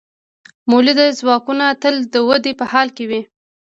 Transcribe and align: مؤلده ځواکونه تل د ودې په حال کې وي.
مؤلده 0.69 1.05
ځواکونه 1.19 1.65
تل 1.81 1.95
د 2.13 2.15
ودې 2.27 2.53
په 2.59 2.65
حال 2.71 2.87
کې 2.95 3.03
وي. 3.09 3.21